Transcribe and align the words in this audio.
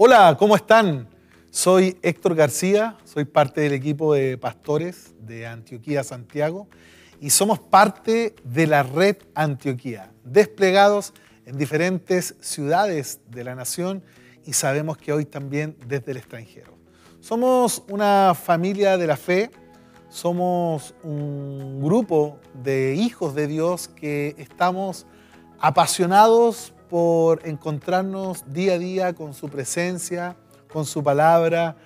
Hola, 0.00 0.36
¿cómo 0.38 0.54
están? 0.54 1.08
Soy 1.50 1.98
Héctor 2.02 2.36
García, 2.36 2.96
soy 3.02 3.24
parte 3.24 3.62
del 3.62 3.72
equipo 3.72 4.14
de 4.14 4.38
pastores 4.38 5.12
de 5.22 5.44
Antioquía 5.44 6.04
Santiago 6.04 6.68
y 7.20 7.30
somos 7.30 7.58
parte 7.58 8.36
de 8.44 8.68
la 8.68 8.84
red 8.84 9.16
Antioquía, 9.34 10.12
desplegados 10.22 11.14
en 11.46 11.58
diferentes 11.58 12.36
ciudades 12.38 13.18
de 13.28 13.42
la 13.42 13.56
nación 13.56 14.04
y 14.46 14.52
sabemos 14.52 14.98
que 14.98 15.12
hoy 15.12 15.24
también 15.24 15.76
desde 15.88 16.12
el 16.12 16.18
extranjero. 16.18 16.78
Somos 17.18 17.82
una 17.90 18.36
familia 18.40 18.98
de 18.98 19.06
la 19.08 19.16
fe, 19.16 19.50
somos 20.10 20.94
un 21.02 21.82
grupo 21.82 22.38
de 22.54 22.94
hijos 22.94 23.34
de 23.34 23.48
Dios 23.48 23.88
que 23.88 24.36
estamos 24.38 25.06
apasionados 25.58 26.72
por 26.88 27.46
encontrarnos 27.46 28.44
día 28.52 28.74
a 28.74 28.78
día 28.78 29.12
con 29.12 29.34
su 29.34 29.48
presencia, 29.48 30.36
con 30.72 30.84
su 30.84 31.02
palabra 31.02 31.76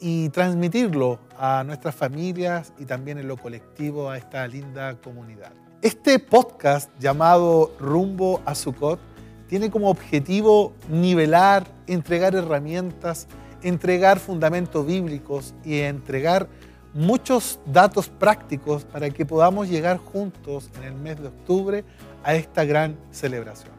y 0.00 0.28
transmitirlo 0.30 1.18
a 1.38 1.64
nuestras 1.64 1.94
familias 1.94 2.72
y 2.78 2.84
también 2.84 3.18
en 3.18 3.28
lo 3.28 3.36
colectivo 3.36 4.10
a 4.10 4.18
esta 4.18 4.46
linda 4.46 4.94
comunidad. 4.96 5.52
Este 5.82 6.18
podcast 6.18 6.90
llamado 6.98 7.72
Rumbo 7.78 8.40
a 8.44 8.54
Sukkot 8.54 8.98
tiene 9.48 9.70
como 9.70 9.90
objetivo 9.90 10.74
nivelar, 10.88 11.66
entregar 11.86 12.34
herramientas, 12.34 13.28
entregar 13.62 14.18
fundamentos 14.18 14.84
bíblicos 14.86 15.54
y 15.64 15.80
entregar 15.80 16.48
muchos 16.94 17.60
datos 17.66 18.08
prácticos 18.08 18.84
para 18.84 19.10
que 19.10 19.24
podamos 19.24 19.68
llegar 19.68 19.98
juntos 19.98 20.70
en 20.78 20.84
el 20.84 20.94
mes 20.94 21.20
de 21.20 21.28
octubre 21.28 21.84
a 22.24 22.34
esta 22.34 22.64
gran 22.64 22.96
celebración. 23.10 23.77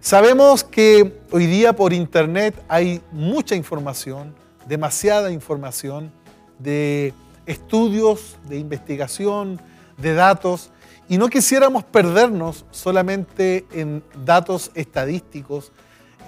Sabemos 0.00 0.62
que 0.62 1.20
hoy 1.32 1.46
día 1.46 1.74
por 1.74 1.92
internet 1.92 2.54
hay 2.68 3.00
mucha 3.10 3.56
información, 3.56 4.34
demasiada 4.66 5.32
información 5.32 6.12
de 6.58 7.12
estudios, 7.46 8.36
de 8.48 8.58
investigación, 8.58 9.60
de 9.96 10.14
datos, 10.14 10.70
y 11.08 11.18
no 11.18 11.28
quisiéramos 11.28 11.84
perdernos 11.84 12.64
solamente 12.70 13.64
en 13.72 14.02
datos 14.24 14.70
estadísticos, 14.74 15.72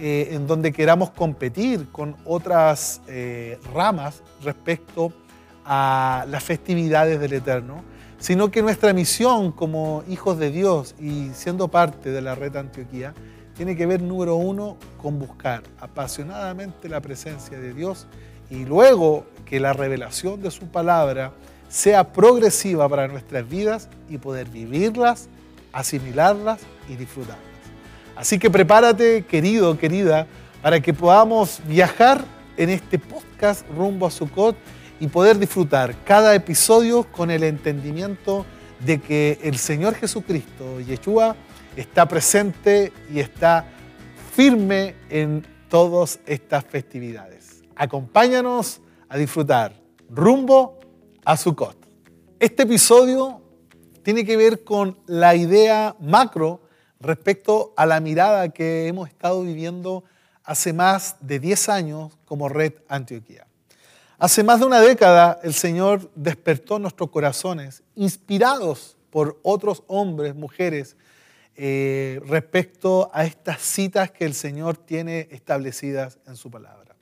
eh, 0.00 0.30
en 0.32 0.46
donde 0.46 0.72
queramos 0.72 1.10
competir 1.10 1.88
con 1.90 2.16
otras 2.24 3.00
eh, 3.08 3.58
ramas 3.74 4.22
respecto 4.42 5.12
a 5.64 6.24
las 6.28 6.42
festividades 6.42 7.20
del 7.20 7.32
Eterno, 7.32 7.82
sino 8.18 8.50
que 8.50 8.62
nuestra 8.62 8.92
misión 8.92 9.52
como 9.52 10.02
hijos 10.08 10.38
de 10.38 10.50
Dios 10.50 10.94
y 11.00 11.30
siendo 11.34 11.68
parte 11.68 12.10
de 12.10 12.22
la 12.22 12.34
red 12.34 12.56
Antioquía 12.56 13.14
tiene 13.58 13.74
que 13.74 13.86
ver, 13.86 14.00
número 14.00 14.36
uno, 14.36 14.76
con 15.02 15.18
buscar 15.18 15.64
apasionadamente 15.80 16.88
la 16.88 17.00
presencia 17.00 17.58
de 17.58 17.74
Dios 17.74 18.06
y 18.50 18.64
luego 18.64 19.26
que 19.44 19.58
la 19.58 19.72
revelación 19.72 20.40
de 20.40 20.52
su 20.52 20.68
palabra 20.68 21.32
sea 21.68 22.12
progresiva 22.12 22.88
para 22.88 23.08
nuestras 23.08 23.48
vidas 23.48 23.88
y 24.08 24.18
poder 24.18 24.48
vivirlas, 24.48 25.28
asimilarlas 25.72 26.60
y 26.88 26.94
disfrutarlas. 26.94 27.42
Así 28.14 28.38
que 28.38 28.48
prepárate, 28.48 29.24
querido, 29.24 29.76
querida, 29.76 30.28
para 30.62 30.78
que 30.78 30.94
podamos 30.94 31.60
viajar 31.66 32.24
en 32.56 32.70
este 32.70 32.96
podcast 32.96 33.68
rumbo 33.76 34.06
a 34.06 34.12
Sukkot 34.12 34.54
y 35.00 35.08
poder 35.08 35.36
disfrutar 35.36 35.96
cada 36.04 36.32
episodio 36.32 37.02
con 37.10 37.32
el 37.32 37.42
entendimiento 37.42 38.46
de 38.78 39.00
que 39.00 39.40
el 39.42 39.58
Señor 39.58 39.96
Jesucristo, 39.96 40.80
Yeshua, 40.80 41.34
está 41.80 42.08
presente 42.08 42.92
y 43.12 43.20
está 43.20 43.64
firme 44.34 44.96
en 45.10 45.46
todas 45.68 46.18
estas 46.26 46.64
festividades. 46.64 47.62
Acompáñanos 47.76 48.80
a 49.08 49.16
disfrutar 49.16 49.74
rumbo 50.10 50.80
a 51.24 51.36
Sukkot. 51.36 51.76
Este 52.40 52.64
episodio 52.64 53.42
tiene 54.02 54.24
que 54.24 54.36
ver 54.36 54.64
con 54.64 54.98
la 55.06 55.36
idea 55.36 55.94
macro 56.00 56.62
respecto 56.98 57.74
a 57.76 57.86
la 57.86 58.00
mirada 58.00 58.48
que 58.48 58.88
hemos 58.88 59.08
estado 59.08 59.42
viviendo 59.42 60.02
hace 60.42 60.72
más 60.72 61.16
de 61.20 61.38
10 61.38 61.68
años 61.68 62.18
como 62.24 62.48
Red 62.48 62.72
Antioquía. 62.88 63.46
Hace 64.18 64.42
más 64.42 64.58
de 64.58 64.66
una 64.66 64.80
década 64.80 65.38
el 65.44 65.54
Señor 65.54 66.10
despertó 66.16 66.80
nuestros 66.80 67.10
corazones, 67.10 67.84
inspirados 67.94 68.96
por 69.10 69.38
otros 69.44 69.84
hombres, 69.86 70.34
mujeres, 70.34 70.96
eh, 71.60 72.20
respecto 72.24 73.10
a 73.12 73.24
estas 73.24 73.60
citas 73.60 74.12
que 74.12 74.24
el 74.24 74.34
Señor 74.34 74.76
tiene 74.76 75.26
establecidas 75.32 76.20
en 76.28 76.36
su 76.36 76.52
palabra. 76.52 76.94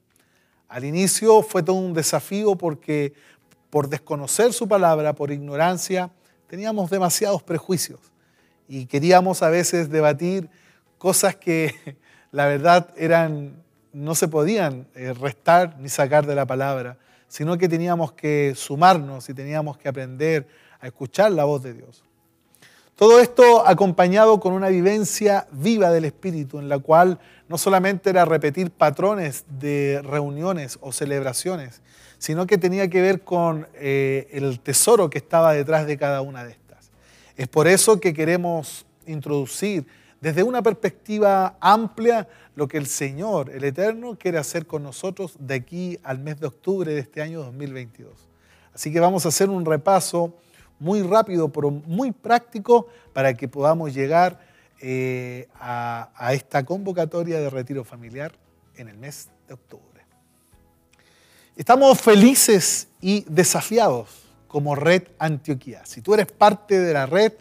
Al 0.67 0.87
inicio 0.87 1.43
fue 1.43 1.63
todo 1.63 1.77
un 1.77 1.93
desafío 1.93 2.57
porque 2.57 3.13
por 3.69 3.91
desconocer 3.91 4.55
su 4.55 4.67
palabra, 4.67 5.13
por 5.13 5.31
ignorancia, 5.31 6.11
teníamos 6.47 6.89
demasiados 6.89 7.43
prejuicios 7.43 8.01
y 8.67 8.87
queríamos 8.87 9.43
a 9.43 9.51
veces 9.51 9.91
debatir 9.91 10.49
cosas 10.97 11.37
que 11.37 11.75
la 12.33 12.47
verdad 12.47 12.89
eran 12.97 13.63
no 13.93 14.15
se 14.15 14.27
podían 14.27 14.89
eh, 14.95 15.13
restar 15.13 15.79
ni 15.81 15.91
sacar 15.91 16.25
de 16.25 16.35
la 16.35 16.47
palabra, 16.47 16.97
sino 17.29 17.59
que 17.59 17.69
teníamos 17.69 18.13
que 18.13 18.55
sumarnos 18.57 19.29
y 19.29 19.35
teníamos 19.35 19.77
que 19.77 19.89
aprender 19.91 20.49
a 20.81 20.87
escuchar 20.87 21.33
la 21.33 21.45
voz 21.45 21.63
de 21.63 21.75
Dios. 21.75 22.06
Todo 22.97 23.21
esto 23.21 23.67
acompañado 23.67 24.41
con 24.41 24.55
una 24.55 24.69
vivencia 24.69 25.47
viva 25.53 25.91
del 25.91 26.07
Espíritu, 26.07 26.59
en 26.59 26.71
la 26.71 26.79
cual 26.79 27.19
no 27.47 27.59
solamente 27.59 28.09
era 28.09 28.25
repetir 28.25 28.71
patrones 28.71 29.45
de 29.51 30.01
reuniones 30.03 30.79
o 30.81 30.93
celebraciones, 30.93 31.83
sino 32.17 32.47
que 32.47 32.57
tenía 32.57 32.89
que 32.89 33.03
ver 33.03 33.21
con 33.21 33.69
eh, 33.75 34.29
el 34.33 34.61
tesoro 34.61 35.11
que 35.11 35.19
estaba 35.19 35.53
detrás 35.53 35.87
de 35.87 35.99
cada 35.99 36.23
una 36.23 36.43
de 36.43 36.53
estas. 36.53 36.91
Es 37.37 37.49
por 37.49 37.69
eso 37.69 38.01
que 38.01 38.15
queremos 38.15 38.87
introducir 39.07 39.87
desde 40.23 40.43
una 40.43 40.63
perspectiva 40.63 41.59
amplia 41.61 42.27
lo 42.55 42.67
que 42.67 42.79
el 42.79 42.87
Señor, 42.87 43.51
el 43.51 43.65
Eterno, 43.65 44.17
quiere 44.19 44.39
hacer 44.39 44.67
con 44.67 44.83
nosotros 44.83 45.37
de 45.39 45.57
aquí 45.57 45.99
al 46.03 46.19
mes 46.19 46.41
de 46.41 46.47
octubre 46.47 46.95
de 46.95 47.01
este 47.01 47.21
año 47.21 47.43
2022. 47.43 48.11
Así 48.73 48.91
que 48.91 49.01
vamos 49.01 49.27
a 49.27 49.29
hacer 49.29 49.51
un 49.51 49.67
repaso 49.67 50.33
muy 50.79 51.03
rápido, 51.03 51.49
pero 51.49 51.71
muy 51.71 52.13
práctico 52.13 52.89
para 53.13 53.35
que 53.35 53.49
podamos 53.49 53.95
llegar 53.95 54.41
eh, 54.81 55.49
a, 55.59 56.11
a 56.15 56.35
esta 56.35 56.65
convocatoria 56.65 57.41
de 57.41 57.51
retiro 57.51 57.85
familiar 57.85 58.33
en 58.77 58.89
el 58.89 58.99
mes 58.99 59.29
de 59.49 59.55
octubre. 59.55 59.87
Estamos 61.57 62.01
felices 62.01 62.89
y 63.01 63.25
desafiados 63.29 64.27
como 64.47 64.75
red 64.75 65.05
Antioquía. 65.19 65.85
Si 65.87 66.03
tú 66.03 66.15
eres 66.15 66.27
parte 66.27 66.79
de 66.79 66.93
la 66.93 67.07
red, 67.07 67.33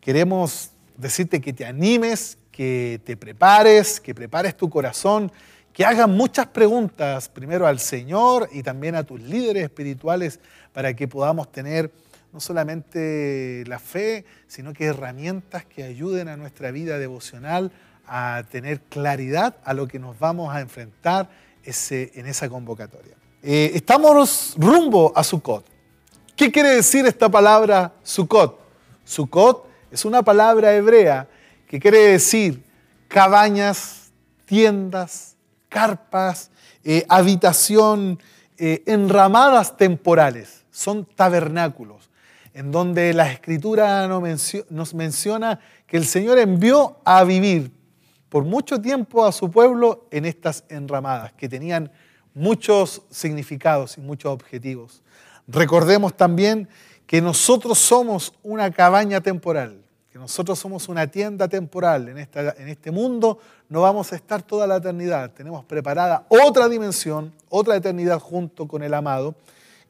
queremos 0.00 0.70
decirte 0.96 1.40
que 1.40 1.52
te 1.52 1.64
animes, 1.64 2.38
que 2.50 3.00
te 3.04 3.16
prepares, 3.16 4.00
que 4.00 4.14
prepares 4.14 4.56
tu 4.56 4.70
corazón, 4.70 5.32
que 5.72 5.84
hagas 5.84 6.08
muchas 6.08 6.46
preguntas 6.46 7.28
primero 7.28 7.66
al 7.66 7.80
Señor 7.80 8.48
y 8.52 8.62
también 8.62 8.94
a 8.94 9.02
tus 9.02 9.20
líderes 9.20 9.64
espirituales 9.64 10.38
para 10.72 10.94
que 10.94 11.08
podamos 11.08 11.50
tener 11.50 11.90
no 12.34 12.40
solamente 12.40 13.62
la 13.68 13.78
fe, 13.78 14.24
sino 14.48 14.72
que 14.72 14.86
herramientas 14.86 15.64
que 15.64 15.84
ayuden 15.84 16.26
a 16.26 16.36
nuestra 16.36 16.72
vida 16.72 16.98
devocional 16.98 17.70
a 18.08 18.42
tener 18.50 18.80
claridad 18.80 19.54
a 19.64 19.72
lo 19.72 19.86
que 19.86 20.00
nos 20.00 20.18
vamos 20.18 20.52
a 20.52 20.60
enfrentar 20.60 21.30
ese, 21.62 22.10
en 22.16 22.26
esa 22.26 22.48
convocatoria. 22.48 23.14
Eh, 23.40 23.70
estamos 23.74 24.56
rumbo 24.58 25.12
a 25.14 25.22
Sukkot. 25.22 25.64
¿Qué 26.34 26.50
quiere 26.50 26.70
decir 26.70 27.06
esta 27.06 27.28
palabra 27.28 27.92
Sukkot? 28.02 28.58
Sukkot 29.04 29.68
es 29.92 30.04
una 30.04 30.24
palabra 30.24 30.74
hebrea 30.74 31.28
que 31.68 31.78
quiere 31.78 31.98
decir 31.98 32.64
cabañas, 33.06 34.10
tiendas, 34.44 35.36
carpas, 35.68 36.50
eh, 36.82 37.06
habitación, 37.08 38.18
eh, 38.58 38.82
enramadas 38.86 39.76
temporales. 39.76 40.64
Son 40.72 41.04
tabernáculos 41.04 42.10
en 42.54 42.70
donde 42.70 43.12
la 43.12 43.30
escritura 43.30 44.06
nos 44.06 44.94
menciona 44.94 45.60
que 45.86 45.96
el 45.96 46.06
Señor 46.06 46.38
envió 46.38 46.98
a 47.04 47.24
vivir 47.24 47.72
por 48.28 48.44
mucho 48.44 48.80
tiempo 48.80 49.26
a 49.26 49.32
su 49.32 49.50
pueblo 49.50 50.06
en 50.12 50.24
estas 50.24 50.64
enramadas, 50.68 51.32
que 51.32 51.48
tenían 51.48 51.90
muchos 52.32 53.02
significados 53.10 53.98
y 53.98 54.00
muchos 54.00 54.32
objetivos. 54.32 55.02
Recordemos 55.48 56.16
también 56.16 56.68
que 57.06 57.20
nosotros 57.20 57.78
somos 57.78 58.32
una 58.44 58.70
cabaña 58.70 59.20
temporal, 59.20 59.82
que 60.10 60.18
nosotros 60.18 60.56
somos 60.56 60.88
una 60.88 61.08
tienda 61.08 61.48
temporal. 61.48 62.08
En, 62.08 62.18
en 62.18 62.68
este 62.68 62.92
mundo 62.92 63.38
no 63.68 63.82
vamos 63.82 64.12
a 64.12 64.16
estar 64.16 64.42
toda 64.42 64.66
la 64.68 64.76
eternidad. 64.76 65.32
Tenemos 65.32 65.64
preparada 65.64 66.24
otra 66.28 66.68
dimensión, 66.68 67.32
otra 67.48 67.74
eternidad 67.74 68.20
junto 68.20 68.68
con 68.68 68.84
el 68.84 68.94
amado 68.94 69.34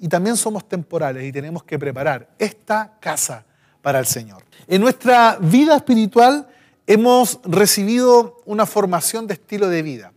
y 0.04 0.08
también 0.08 0.36
somos 0.36 0.68
temporales 0.68 1.24
y 1.24 1.32
tenemos 1.32 1.64
que 1.64 1.78
preparar 1.78 2.28
esta 2.38 2.92
casa 3.00 3.42
para 3.80 3.98
el 3.98 4.04
Señor. 4.04 4.44
En 4.68 4.82
nuestra 4.82 5.38
vida 5.40 5.76
espiritual 5.76 6.46
hemos 6.86 7.40
recibido 7.42 8.42
una 8.44 8.66
formación 8.66 9.26
de 9.26 9.32
estilo 9.32 9.66
de 9.70 9.80
vida. 9.80 10.12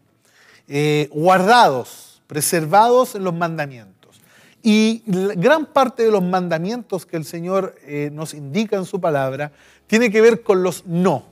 eh, 0.68 1.08
guardados, 1.14 2.22
preservados 2.28 3.16
en 3.16 3.24
los 3.24 3.34
mandamientos. 3.34 4.20
Y 4.62 5.04
gran 5.06 5.68
parte 5.68 6.04
de 6.04 6.12
los 6.12 6.22
mandamientos 6.22 7.06
que 7.06 7.16
el 7.16 7.24
Señor 7.24 7.76
eh, 7.84 8.10
nos 8.12 8.34
indica 8.34 8.76
en 8.76 8.84
su 8.84 9.00
palabra 9.00 9.54
tiene 9.88 10.12
que 10.12 10.20
ver 10.20 10.44
con 10.44 10.64
los 10.64 10.86
no. 10.86 11.24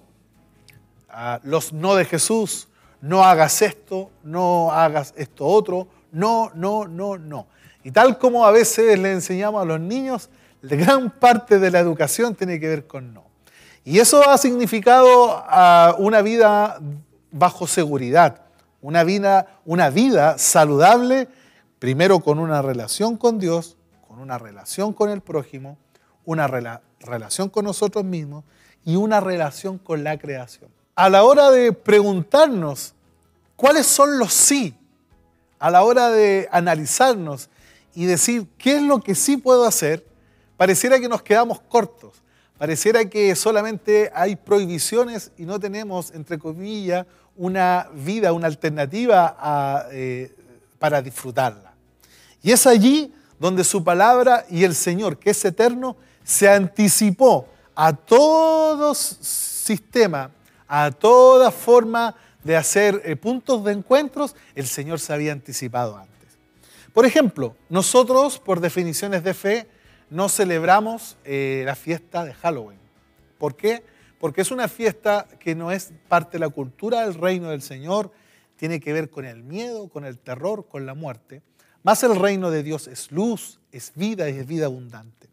Ah, 1.09 1.41
los 1.43 1.73
no 1.73 1.95
de 1.95 2.05
Jesús, 2.05 2.69
no 3.01 3.25
hagas 3.25 3.61
esto, 3.61 4.11
no 4.23 4.71
hagas 4.71 5.13
esto 5.17 5.45
otro, 5.45 5.89
no, 6.13 6.51
no, 6.55 6.87
no, 6.87 7.17
no. 7.17 7.47
Y 7.85 7.91
tal 7.91 8.17
como 8.17 8.47
a 8.47 8.51
veces 8.51 8.97
le 8.97 9.11
enseñamos 9.11 9.61
a 9.61 9.65
los 9.65 9.79
niños, 9.79 10.31
gran 10.63 11.11
parte 11.11 11.59
de 11.59 11.69
la 11.69 11.77
educación 11.77 12.33
tiene 12.33 12.59
que 12.59 12.67
ver 12.67 12.87
con 12.87 13.13
no. 13.13 13.25
Y 13.83 13.99
eso 13.99 14.27
ha 14.27 14.39
significado 14.39 15.43
ah, 15.47 15.95
una 15.99 16.23
vida 16.23 16.79
bajo 17.31 17.67
seguridad, 17.67 18.41
una 18.81 19.03
vida, 19.03 19.59
una 19.65 19.91
vida 19.91 20.39
saludable, 20.39 21.27
primero 21.77 22.21
con 22.21 22.39
una 22.39 22.63
relación 22.63 23.17
con 23.17 23.37
Dios, 23.37 23.77
con 24.07 24.17
una 24.17 24.39
relación 24.39 24.91
con 24.91 25.11
el 25.11 25.21
prójimo, 25.21 25.77
una 26.25 26.47
relación 26.47 27.49
con 27.49 27.65
nosotros 27.65 28.03
mismos 28.03 28.45
y 28.83 28.95
una 28.95 29.19
relación 29.19 29.77
con 29.77 30.03
la 30.03 30.17
creación. 30.17 30.71
A 30.95 31.07
la 31.07 31.23
hora 31.23 31.51
de 31.51 31.71
preguntarnos 31.71 32.95
cuáles 33.55 33.85
son 33.85 34.17
los 34.17 34.33
sí, 34.33 34.75
a 35.59 35.69
la 35.69 35.83
hora 35.83 36.09
de 36.09 36.49
analizarnos 36.51 37.51
y 37.95 38.05
decir 38.05 38.47
qué 38.57 38.75
es 38.75 38.81
lo 38.83 38.99
que 38.99 39.15
sí 39.15 39.37
puedo 39.37 39.65
hacer, 39.65 40.05
pareciera 40.57 40.99
que 40.99 41.09
nos 41.09 41.21
quedamos 41.21 41.59
cortos. 41.61 42.21
Pareciera 42.57 43.03
que 43.09 43.35
solamente 43.35 44.11
hay 44.13 44.35
prohibiciones 44.35 45.31
y 45.37 45.43
no 45.43 45.59
tenemos, 45.59 46.11
entre 46.11 46.37
comillas, 46.37 47.05
una 47.35 47.89
vida, 47.93 48.31
una 48.31 48.47
alternativa 48.47 49.87
eh, 49.91 50.33
para 50.79 51.01
disfrutarla. 51.01 51.73
Y 52.41 52.51
es 52.51 52.65
allí 52.67 53.13
donde 53.39 53.63
su 53.63 53.83
palabra 53.83 54.45
y 54.49 54.63
el 54.63 54.75
Señor, 54.75 55.17
que 55.17 55.31
es 55.31 55.43
eterno, 55.43 55.97
se 56.23 56.49
anticipó 56.49 57.47
a 57.75 57.93
todo 57.93 58.95
sistema, 58.95 60.31
a 60.67 60.91
toda 60.91 61.51
forma 61.51 62.15
de 62.43 62.55
hacer 62.55 63.01
eh, 63.03 63.15
puntos 63.15 63.63
de 63.63 63.73
encuentros, 63.73 64.35
el 64.53 64.67
Señor 64.67 64.99
se 64.99 65.11
había 65.11 65.31
anticipado 65.31 65.97
antes. 65.97 66.24
Por 66.95 67.05
ejemplo, 67.05 67.57
nosotros, 67.67 68.39
por 68.39 68.61
definiciones 68.61 69.21
de 69.21 69.33
fe, 69.33 69.67
no 70.09 70.29
celebramos 70.29 71.17
eh, 71.25 71.63
la 71.65 71.75
fiesta 71.75 72.23
de 72.23 72.33
Halloween. 72.33 72.79
¿Por 73.37 73.57
qué? 73.57 73.83
Porque 74.17 74.39
es 74.39 74.49
una 74.49 74.69
fiesta 74.69 75.27
que 75.41 75.55
no 75.55 75.73
es 75.73 75.91
parte 76.07 76.37
de 76.37 76.39
la 76.39 76.47
cultura 76.47 77.01
del 77.01 77.15
reino 77.15 77.49
del 77.49 77.61
Señor, 77.61 78.13
tiene 78.55 78.79
que 78.79 78.93
ver 78.93 79.09
con 79.09 79.25
el 79.25 79.43
miedo, 79.43 79.89
con 79.89 80.05
el 80.05 80.17
terror, 80.19 80.69
con 80.69 80.85
la 80.85 80.93
muerte. 80.93 81.41
Más 81.83 82.01
el 82.03 82.15
reino 82.15 82.49
de 82.49 82.63
Dios 82.63 82.87
es 82.87 83.11
luz, 83.11 83.59
es 83.73 83.91
vida 83.93 84.29
y 84.29 84.37
es 84.37 84.47
vida 84.47 84.67
abundante. 84.67 85.27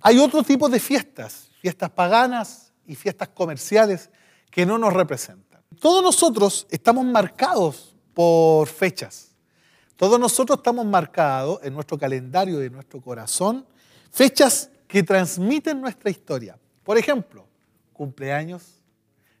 Hay 0.00 0.18
otro 0.18 0.42
tipo 0.42 0.70
de 0.70 0.80
fiestas, 0.80 1.50
fiestas 1.60 1.90
paganas 1.90 2.72
y 2.86 2.94
fiestas 2.94 3.28
comerciales 3.28 4.08
que 4.50 4.64
no 4.64 4.78
nos 4.78 4.94
representan. 4.94 5.60
Todos 5.78 6.02
nosotros 6.02 6.66
estamos 6.70 7.04
marcados 7.04 7.94
por 8.14 8.66
fechas. 8.66 9.25
Todos 9.96 10.20
nosotros 10.20 10.58
estamos 10.58 10.84
marcados 10.86 11.60
en 11.62 11.74
nuestro 11.74 11.98
calendario 11.98 12.62
y 12.62 12.66
en 12.66 12.72
nuestro 12.72 13.00
corazón 13.00 13.66
Fechas 14.16 14.70
que 14.88 15.02
transmiten 15.02 15.78
nuestra 15.78 16.08
historia. 16.10 16.58
Por 16.84 16.96
ejemplo, 16.96 17.46
cumpleaños, 17.92 18.80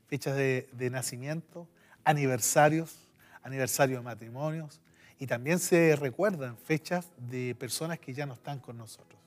fechas 0.06 0.36
de, 0.36 0.68
nacimiento, 0.90 1.66
aniversarios, 2.04 2.94
aniversarios 3.42 4.00
de 4.00 4.04
matrimonios, 4.04 4.82
y 5.18 5.26
también 5.26 5.58
se 5.58 5.96
recuerdan 5.96 6.58
fechas 6.58 7.06
de 7.16 7.54
personas 7.54 7.98
que 7.98 8.12
ya 8.12 8.26
no 8.26 8.34
están 8.34 8.58
con 8.58 8.76
nosotros. 8.76 9.18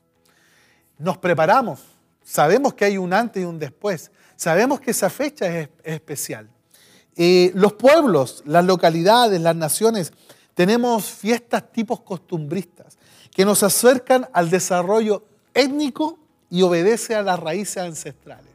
Nos 0.98 1.18
preparamos, 1.18 1.80
sabemos 2.22 2.74
que 2.74 2.84
hay 2.84 2.96
un 2.96 3.12
antes 3.12 3.42
y 3.42 3.44
un 3.44 3.58
después, 3.58 4.12
sabemos 4.36 4.78
que 4.78 4.92
esa 4.92 5.10
fecha 5.10 5.46
es, 5.58 5.68
especial. 5.82 6.48
Eh, 7.16 7.50
los 7.56 7.72
pueblos, 7.72 8.44
las 8.46 8.64
localidades, 8.64 9.40
las 9.40 9.56
naciones, 9.56 10.12
tenemos 10.54 11.10
fiestas 11.10 11.70
tipos 11.72 12.00
costumbristas 12.00 12.98
que 13.34 13.44
nos 13.44 13.62
acercan 13.62 14.28
al 14.32 14.50
desarrollo 14.50 15.24
étnico 15.54 16.18
y 16.50 16.62
obedece 16.62 17.14
a 17.14 17.22
las 17.22 17.38
raíces 17.38 17.78
ancestrales. 17.78 18.50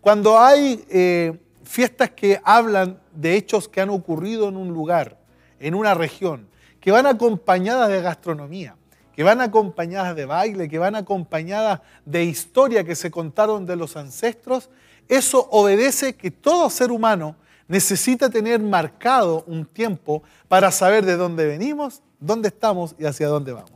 Cuando 0.00 0.38
hay 0.38 0.84
eh, 0.90 1.38
fiestas 1.64 2.10
que 2.10 2.40
hablan 2.44 3.00
de 3.14 3.36
hechos 3.36 3.68
que 3.68 3.80
han 3.80 3.90
ocurrido 3.90 4.48
en 4.48 4.56
un 4.56 4.68
lugar, 4.68 5.18
en 5.60 5.74
una 5.74 5.94
región, 5.94 6.48
que 6.80 6.90
van 6.90 7.06
acompañadas 7.06 7.88
de 7.88 8.02
gastronomía, 8.02 8.76
que 9.14 9.22
van 9.22 9.40
acompañadas 9.40 10.16
de 10.16 10.24
baile, 10.26 10.68
que 10.68 10.78
van 10.78 10.96
acompañadas 10.96 11.80
de 12.04 12.24
historia 12.24 12.82
que 12.82 12.96
se 12.96 13.10
contaron 13.10 13.66
de 13.66 13.76
los 13.76 13.96
ancestros, 13.96 14.70
eso 15.08 15.48
obedece 15.50 16.16
que 16.16 16.30
todo 16.30 16.70
ser 16.70 16.90
humano 16.90 17.36
necesita 17.68 18.28
tener 18.28 18.60
marcado 18.60 19.44
un 19.46 19.64
tiempo 19.64 20.22
para 20.48 20.70
saber 20.70 21.04
de 21.04 21.16
dónde 21.16 21.46
venimos, 21.46 22.02
dónde 22.20 22.48
estamos 22.48 22.94
y 22.98 23.04
hacia 23.04 23.28
dónde 23.28 23.52
vamos. 23.52 23.72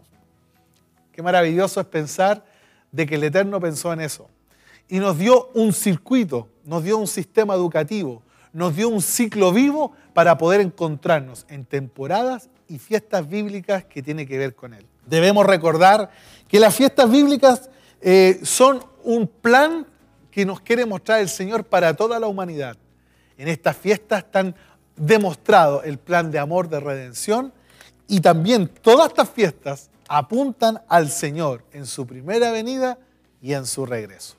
Qué 1.12 1.22
maravilloso 1.22 1.80
es 1.80 1.86
pensar 1.86 2.44
de 2.92 3.06
que 3.06 3.14
el 3.14 3.24
Eterno 3.24 3.60
pensó 3.60 3.92
en 3.92 4.00
eso. 4.00 4.28
Y 4.88 4.98
nos 4.98 5.18
dio 5.18 5.50
un 5.54 5.72
circuito, 5.72 6.48
nos 6.64 6.84
dio 6.84 6.98
un 6.98 7.06
sistema 7.06 7.54
educativo, 7.54 8.22
nos 8.52 8.76
dio 8.76 8.88
un 8.88 9.02
ciclo 9.02 9.52
vivo 9.52 9.92
para 10.14 10.38
poder 10.38 10.60
encontrarnos 10.60 11.46
en 11.48 11.64
temporadas 11.64 12.48
y 12.68 12.78
fiestas 12.78 13.28
bíblicas 13.28 13.84
que 13.84 14.02
tienen 14.02 14.26
que 14.26 14.38
ver 14.38 14.54
con 14.54 14.74
Él. 14.74 14.86
Debemos 15.06 15.46
recordar 15.46 16.10
que 16.48 16.60
las 16.60 16.74
fiestas 16.74 17.10
bíblicas 17.10 17.70
eh, 18.00 18.40
son 18.42 18.82
un 19.04 19.26
plan 19.26 19.86
que 20.30 20.44
nos 20.44 20.60
quiere 20.60 20.84
mostrar 20.84 21.20
el 21.20 21.28
Señor 21.28 21.64
para 21.64 21.94
toda 21.94 22.20
la 22.20 22.26
humanidad. 22.26 22.76
En 23.38 23.48
estas 23.48 23.76
fiestas 23.76 24.24
están 24.24 24.54
demostrado 24.96 25.82
el 25.82 25.98
plan 25.98 26.30
de 26.30 26.38
amor, 26.38 26.68
de 26.68 26.80
redención, 26.80 27.52
y 28.08 28.20
también 28.20 28.68
todas 28.68 29.08
estas 29.08 29.28
fiestas 29.28 29.90
apuntan 30.08 30.80
al 30.88 31.10
Señor 31.10 31.64
en 31.72 31.86
su 31.86 32.06
primera 32.06 32.50
venida 32.50 32.98
y 33.42 33.52
en 33.52 33.66
su 33.66 33.84
regreso. 33.84 34.36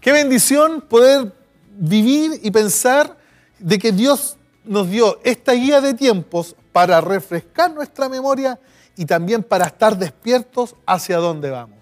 Qué 0.00 0.12
bendición 0.12 0.80
poder 0.80 1.32
vivir 1.76 2.40
y 2.42 2.50
pensar 2.50 3.16
de 3.58 3.78
que 3.78 3.92
Dios 3.92 4.36
nos 4.64 4.88
dio 4.88 5.20
esta 5.22 5.52
guía 5.52 5.80
de 5.80 5.94
tiempos 5.94 6.56
para 6.72 7.00
refrescar 7.00 7.72
nuestra 7.72 8.08
memoria 8.08 8.58
y 8.96 9.04
también 9.04 9.42
para 9.42 9.66
estar 9.66 9.96
despiertos 9.96 10.74
hacia 10.86 11.18
dónde 11.18 11.50
vamos. 11.50 11.81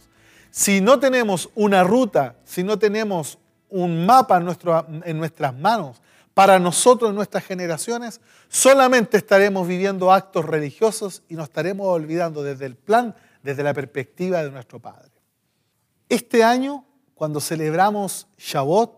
Si 0.50 0.80
no 0.80 0.98
tenemos 0.98 1.48
una 1.54 1.84
ruta, 1.84 2.36
si 2.44 2.64
no 2.64 2.78
tenemos 2.78 3.38
un 3.68 4.04
mapa 4.04 4.38
en, 4.38 5.18
nuestras 5.18 5.56
manos 5.56 6.02
para 6.34 6.58
nosotros, 6.58 7.14
nuestras 7.14 7.44
generaciones, 7.44 8.20
solamente 8.48 9.16
estaremos 9.16 9.66
viviendo 9.66 10.12
actos 10.12 10.44
religiosos 10.44 11.22
y 11.28 11.34
nos 11.34 11.44
estaremos 11.44 11.86
olvidando 11.86 12.42
desde 12.42 12.66
el 12.66 12.76
plan, 12.76 13.14
desde 13.42 13.62
la 13.62 13.74
perspectiva 13.74 14.42
de 14.42 14.50
nuestro 14.50 14.80
Padre. 14.80 15.10
Este 16.08 16.42
año, 16.42 16.84
cuando 17.14 17.40
celebramos 17.40 18.26
Shabbat 18.36 18.90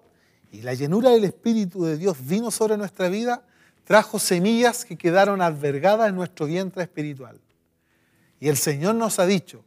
y 0.53 0.63
la 0.63 0.73
llenura 0.73 1.11
del 1.11 1.25
Espíritu 1.25 1.85
de 1.85 1.99
Dios 1.99 2.17
vino 2.27 2.51
sobre 2.51 2.79
nuestra 2.79 3.09
vida, 3.09 3.45
trajo 3.85 4.19
semillas 4.19 4.85
que 4.87 4.97
quedaron 4.97 5.43
albergadas 5.43 6.09
en 6.09 6.15
nuestro 6.15 6.47
vientre 6.47 6.83
espiritual. 6.83 7.39
Y 8.41 8.49
el 8.49 8.57
Señor 8.57 8.95
nos 8.95 9.19
ha 9.19 9.27
dicho 9.27 9.65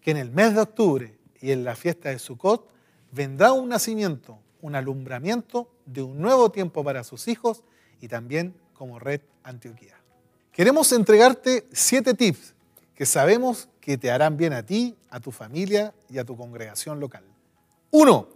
que 0.00 0.10
en 0.10 0.16
el 0.18 0.30
mes 0.30 0.54
de 0.54 0.60
octubre 0.60 1.21
y 1.42 1.50
en 1.50 1.64
la 1.64 1.76
fiesta 1.76 2.08
de 2.08 2.18
Sukkot 2.18 2.66
vendrá 3.10 3.52
un 3.52 3.68
nacimiento, 3.68 4.38
un 4.62 4.74
alumbramiento 4.74 5.68
de 5.84 6.02
un 6.02 6.22
nuevo 6.22 6.50
tiempo 6.50 6.82
para 6.82 7.04
sus 7.04 7.28
hijos 7.28 7.62
y 8.00 8.08
también 8.08 8.54
como 8.72 8.98
Red 8.98 9.20
Antioquía. 9.42 9.96
Queremos 10.52 10.92
entregarte 10.92 11.66
siete 11.72 12.14
tips 12.14 12.54
que 12.94 13.04
sabemos 13.04 13.68
que 13.80 13.98
te 13.98 14.10
harán 14.10 14.36
bien 14.36 14.52
a 14.52 14.64
ti, 14.64 14.96
a 15.10 15.18
tu 15.18 15.32
familia 15.32 15.92
y 16.08 16.18
a 16.18 16.24
tu 16.24 16.36
congregación 16.36 17.00
local. 17.00 17.24
Uno, 17.90 18.28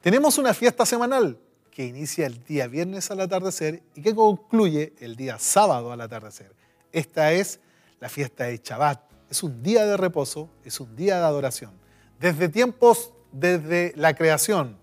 tenemos 0.00 0.38
una 0.38 0.52
fiesta 0.54 0.84
semanal 0.84 1.38
que 1.70 1.86
inicia 1.86 2.26
el 2.26 2.44
día 2.44 2.66
viernes 2.66 3.10
al 3.10 3.20
atardecer 3.20 3.82
y 3.94 4.02
que 4.02 4.14
concluye 4.14 4.92
el 4.98 5.16
día 5.16 5.38
sábado 5.38 5.92
al 5.92 6.00
atardecer. 6.00 6.52
Esta 6.92 7.32
es 7.32 7.60
la 8.00 8.08
fiesta 8.08 8.44
de 8.44 8.60
Shabbat. 8.62 9.00
Es 9.30 9.42
un 9.42 9.62
día 9.62 9.86
de 9.86 9.96
reposo, 9.96 10.50
es 10.64 10.80
un 10.80 10.94
día 10.96 11.18
de 11.18 11.24
adoración. 11.24 11.80
Desde 12.20 12.50
tiempos, 12.50 13.12
desde 13.32 13.94
la 13.96 14.14
creación, 14.14 14.76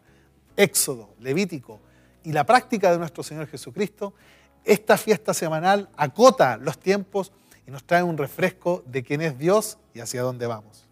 Éxodo, 0.56 1.14
Levítico 1.20 1.80
y 2.24 2.32
la 2.32 2.46
práctica 2.46 2.92
de 2.92 2.98
nuestro 2.98 3.22
Señor 3.22 3.48
Jesucristo, 3.48 4.16
esta 4.66 4.98
fiesta 4.98 5.36
semanal 5.36 5.88
acota 5.96 6.58
los 6.58 6.80
tiempos 6.80 7.32
y 7.68 7.72
nos 7.72 7.84
trae 7.84 8.02
un 8.02 8.18
refresco 8.18 8.84
de 8.88 9.04
quién 9.04 9.22
es 9.22 9.38
Dios 9.38 9.78
y 9.94 10.00
hacia 10.00 10.24
dónde 10.24 10.48
vamos. 10.48 10.86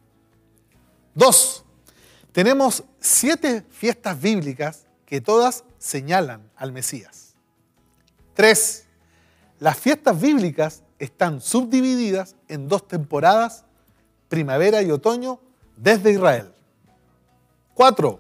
Dos, 1.16 1.66
tenemos 2.32 2.84
siete 3.00 3.64
fiestas 3.72 4.22
bíblicas 4.22 4.86
que 5.08 5.22
todas 5.22 5.64
señalan 5.80 6.52
al 6.56 6.72
Mesías. 6.72 7.34
3. 8.36 8.86
Las 9.60 9.78
fiestas 9.78 10.22
bíblicas 10.22 10.84
están 11.00 11.42
subdivididas 11.42 12.36
en 12.48 12.68
dos 12.68 12.88
temporadas, 12.88 13.66
primavera 14.30 14.84
y 14.84 14.92
otoño, 14.92 15.40
desde 15.78 16.12
Israel. 16.12 16.52
4. 17.74 18.20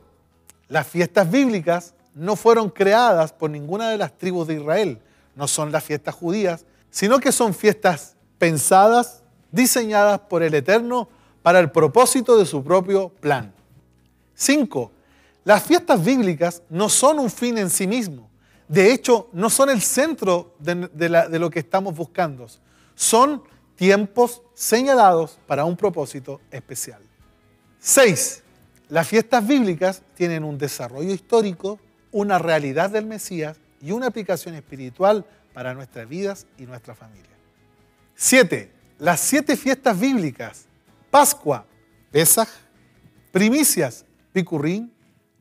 Las 0.67 0.87
fiestas 0.87 1.29
bíblicas 1.29 1.93
no 2.13 2.35
fueron 2.35 2.69
creadas 2.69 3.31
por 3.33 3.49
ninguna 3.49 3.89
de 3.89 3.97
las 3.97 4.17
tribus 4.17 4.47
de 4.47 4.55
Israel, 4.55 4.99
no 5.35 5.47
son 5.47 5.71
las 5.71 5.83
fiestas 5.83 6.15
judías, 6.15 6.65
sino 6.89 7.19
que 7.19 7.31
son 7.31 7.53
fiestas 7.53 8.15
pensadas, 8.37 9.21
diseñadas 9.51 10.19
por 10.21 10.43
el 10.43 10.53
Eterno 10.53 11.09
para 11.41 11.59
el 11.59 11.71
propósito 11.71 12.37
de 12.37 12.45
su 12.45 12.63
propio 12.63 13.09
plan. 13.09 13.53
5. 14.33 14.91
Las 15.43 15.63
fiestas 15.63 16.03
bíblicas 16.03 16.63
no 16.69 16.89
son 16.89 17.19
un 17.19 17.29
fin 17.29 17.57
en 17.57 17.69
sí 17.69 17.85
mismo. 17.85 18.29
De 18.67 18.91
hecho, 18.91 19.29
no 19.31 19.49
son 19.49 19.69
el 19.69 19.81
centro 19.81 20.55
de, 20.57 20.75
de 20.75 21.39
lo 21.39 21.49
que 21.49 21.59
estamos 21.59 21.95
buscando. 21.95 22.47
Son 22.95 23.43
tiempos 23.75 24.41
señalados 24.53 25.37
para 25.45 25.65
un 25.65 25.77
propósito 25.77 26.41
especial. 26.49 27.04
6. 27.85 28.41
Las 28.89 29.07
fiestas 29.07 29.45
bíblicas 29.45 30.01
tienen 30.15 30.43
un 30.43 30.57
desarrollo 30.57 31.13
histórico, 31.13 31.79
una 32.11 32.39
realidad 32.39 32.89
del 32.89 33.05
Mesías 33.05 33.57
y 33.79 33.91
una 33.91 34.07
aplicación 34.07 34.55
espiritual 34.55 35.23
para 35.53 35.75
nuestras 35.75 36.09
vidas 36.09 36.47
y 36.57 36.63
nuestra 36.63 36.95
familia. 36.95 37.29
7. 38.15 38.71
Las 38.97 39.19
siete 39.19 39.55
fiestas 39.55 39.99
bíblicas, 39.99 40.65
Pascua, 41.11 41.67
Pesach, 42.09 42.49
primicias, 43.31 44.03
Picurrín, 44.33 44.91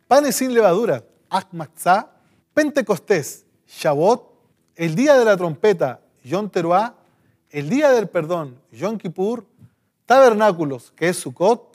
panes 0.07 0.37
sin 0.37 0.53
levadura, 0.53 1.03
Akmatzah, 1.31 2.11
Pentecostés, 2.53 3.47
Shavuot, 3.67 4.23
el 4.77 4.95
día 4.95 5.15
de 5.15 5.25
la 5.25 5.39
trompeta, 5.39 6.03
Yom 6.23 6.51
Teruah, 6.51 6.95
el 7.49 7.71
día 7.71 7.91
del 7.93 8.07
perdón, 8.07 8.61
Yom 8.71 8.99
Kippur, 8.99 9.47
tabernáculos, 10.05 10.93
que 10.95 11.09
es 11.09 11.17
Sukkot, 11.17 11.74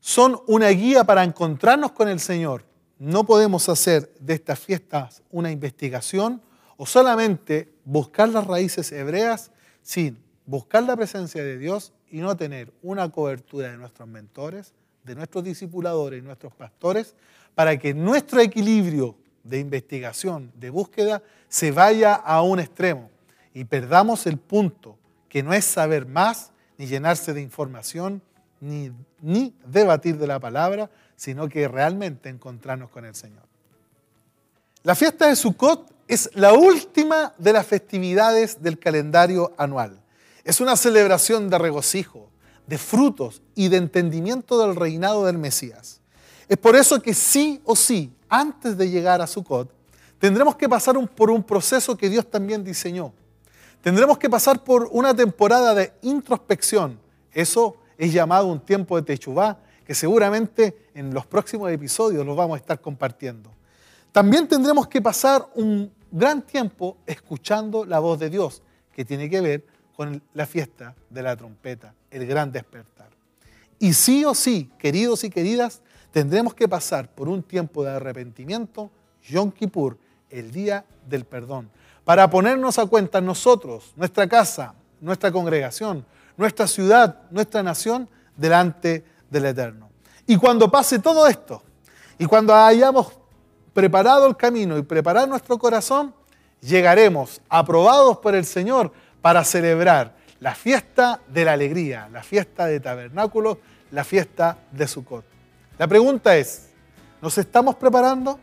son 0.00 0.40
una 0.46 0.68
guía 0.68 1.04
para 1.04 1.24
encontrarnos 1.24 1.92
con 1.92 2.08
el 2.08 2.20
Señor. 2.20 2.64
No 2.98 3.24
podemos 3.24 3.68
hacer 3.68 4.12
de 4.20 4.34
estas 4.34 4.58
fiestas 4.58 5.22
una 5.30 5.50
investigación 5.50 6.42
o 6.76 6.86
solamente 6.86 7.72
buscar 7.84 8.28
las 8.28 8.46
raíces 8.46 8.90
hebreas 8.92 9.50
sin 9.82 10.18
buscar 10.46 10.82
la 10.84 10.96
presencia 10.96 11.42
de 11.42 11.58
Dios 11.58 11.92
y 12.10 12.18
no 12.18 12.36
tener 12.36 12.72
una 12.82 13.10
cobertura 13.10 13.70
de 13.70 13.76
nuestros 13.76 14.08
mentores, 14.08 14.72
de 15.04 15.14
nuestros 15.14 15.44
discipuladores 15.44 16.20
y 16.20 16.22
nuestros 16.22 16.52
pastores, 16.54 17.14
para 17.54 17.78
que 17.78 17.94
nuestro 17.94 18.40
equilibrio 18.40 19.16
de 19.42 19.58
investigación, 19.58 20.52
de 20.54 20.70
búsqueda, 20.70 21.22
se 21.48 21.70
vaya 21.70 22.14
a 22.14 22.42
un 22.42 22.60
extremo 22.60 23.10
y 23.54 23.64
perdamos 23.64 24.26
el 24.26 24.38
punto, 24.38 24.96
que 25.28 25.42
no 25.42 25.52
es 25.52 25.64
saber 25.64 26.06
más, 26.06 26.52
ni 26.76 26.86
llenarse 26.86 27.34
de 27.34 27.40
información, 27.40 28.22
ni, 28.60 28.92
ni 29.20 29.54
debatir 29.64 30.18
de 30.18 30.26
la 30.26 30.40
palabra, 30.40 30.90
sino 31.16 31.48
que 31.48 31.68
realmente 31.68 32.28
encontrarnos 32.28 32.90
con 32.90 33.04
el 33.04 33.14
Señor. 33.14 33.42
La 34.82 34.94
fiesta 34.94 35.26
de 35.26 35.36
Sukkot 35.36 35.92
es 36.06 36.30
la 36.34 36.54
última 36.54 37.34
de 37.38 37.52
las 37.52 37.66
festividades 37.66 38.62
del 38.62 38.78
calendario 38.78 39.52
anual. 39.58 40.00
Es 40.44 40.60
una 40.60 40.76
celebración 40.76 41.50
de 41.50 41.58
regocijo, 41.58 42.30
de 42.66 42.78
frutos 42.78 43.42
y 43.54 43.68
de 43.68 43.76
entendimiento 43.76 44.58
del 44.58 44.76
reinado 44.76 45.26
del 45.26 45.38
Mesías. 45.38 46.00
Es 46.48 46.56
por 46.56 46.76
eso 46.76 47.02
que 47.02 47.12
sí 47.12 47.60
o 47.64 47.76
sí, 47.76 48.12
antes 48.28 48.78
de 48.78 48.88
llegar 48.88 49.20
a 49.20 49.26
Sukkot, 49.26 49.70
tendremos 50.18 50.56
que 50.56 50.68
pasar 50.68 50.96
por 51.10 51.30
un 51.30 51.42
proceso 51.42 51.96
que 51.96 52.08
Dios 52.08 52.30
también 52.30 52.64
diseñó. 52.64 53.12
Tendremos 53.82 54.18
que 54.18 54.30
pasar 54.30 54.64
por 54.64 54.88
una 54.90 55.14
temporada 55.14 55.74
de 55.74 55.92
introspección. 56.02 56.98
Eso 57.32 57.76
es 57.98 58.12
llamado 58.12 58.46
un 58.46 58.60
tiempo 58.60 58.96
de 58.96 59.02
Techubá, 59.02 59.58
que 59.84 59.94
seguramente 59.94 60.86
en 60.94 61.12
los 61.12 61.26
próximos 61.26 61.70
episodios 61.72 62.24
los 62.24 62.36
vamos 62.36 62.54
a 62.54 62.60
estar 62.60 62.80
compartiendo. 62.80 63.50
También 64.12 64.46
tendremos 64.46 64.86
que 64.86 65.02
pasar 65.02 65.46
un 65.54 65.92
gran 66.10 66.42
tiempo 66.42 66.96
escuchando 67.06 67.84
la 67.84 67.98
voz 67.98 68.18
de 68.18 68.30
Dios, 68.30 68.62
que 68.92 69.04
tiene 69.04 69.28
que 69.28 69.40
ver 69.40 69.64
con 69.96 70.22
la 70.32 70.46
fiesta 70.46 70.94
de 71.10 71.22
la 71.22 71.36
trompeta, 71.36 71.92
el 72.10 72.26
gran 72.26 72.52
despertar. 72.52 73.08
Y 73.78 73.92
sí 73.92 74.24
o 74.24 74.34
sí, 74.34 74.70
queridos 74.78 75.24
y 75.24 75.30
queridas, 75.30 75.82
tendremos 76.10 76.54
que 76.54 76.68
pasar 76.68 77.10
por 77.10 77.28
un 77.28 77.42
tiempo 77.42 77.84
de 77.84 77.90
arrepentimiento, 77.90 78.90
Yom 79.28 79.50
Kippur, 79.50 79.98
el 80.30 80.50
día 80.50 80.84
del 81.08 81.24
perdón, 81.24 81.70
para 82.04 82.28
ponernos 82.30 82.78
a 82.78 82.86
cuenta 82.86 83.20
nosotros, 83.20 83.92
nuestra 83.96 84.28
casa, 84.28 84.74
nuestra 85.00 85.30
congregación, 85.30 86.04
nuestra 86.38 86.66
ciudad, 86.66 87.22
nuestra 87.30 87.62
nación, 87.62 88.08
delante 88.34 89.04
del 89.28 89.44
Eterno. 89.44 89.90
Y 90.26 90.36
cuando 90.36 90.70
pase 90.70 91.00
todo 91.00 91.26
esto, 91.26 91.62
y 92.16 92.24
cuando 92.24 92.54
hayamos 92.54 93.12
preparado 93.74 94.26
el 94.26 94.36
camino 94.36 94.78
y 94.78 94.82
preparado 94.82 95.26
nuestro 95.26 95.58
corazón, 95.58 96.14
llegaremos 96.60 97.40
aprobados 97.48 98.18
por 98.18 98.34
el 98.34 98.44
Señor 98.44 98.92
para 99.20 99.44
celebrar 99.44 100.16
la 100.40 100.54
fiesta 100.54 101.20
de 101.28 101.44
la 101.44 101.52
alegría, 101.52 102.08
la 102.12 102.22
fiesta 102.22 102.66
de 102.66 102.80
tabernáculos, 102.80 103.58
la 103.90 104.04
fiesta 104.04 104.58
de 104.70 104.86
Sukkot. 104.86 105.24
La 105.76 105.88
pregunta 105.88 106.36
es, 106.36 106.68
¿nos 107.20 107.36
estamos 107.38 107.74
preparando? 107.76 108.38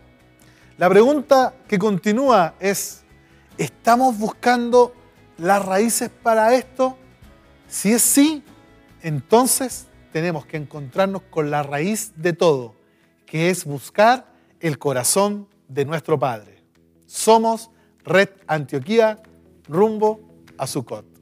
La 0.77 0.89
pregunta 0.89 1.53
que 1.67 1.79
continúa 1.79 2.55
es, 2.59 3.03
¿estamos 3.57 4.17
buscando 4.17 4.93
las 5.37 5.65
raíces 5.65 6.09
para 6.09 6.53
esto? 6.53 6.97
Si 7.67 7.91
es 7.91 8.01
sí, 8.01 8.43
entonces 9.01 9.87
tenemos 10.11 10.45
que 10.45 10.57
encontrarnos 10.57 11.21
con 11.29 11.51
la 11.51 11.63
raíz 11.63 12.13
de 12.15 12.33
todo, 12.33 12.75
que 13.25 13.49
es 13.49 13.65
buscar 13.65 14.31
el 14.59 14.77
corazón 14.77 15.47
de 15.67 15.85
nuestro 15.85 16.17
Padre. 16.17 16.63
Somos 17.05 17.69
Red 18.03 18.29
Antioquía 18.47 19.21
rumbo 19.67 20.19
a 20.57 20.67
Sucot. 20.67 21.14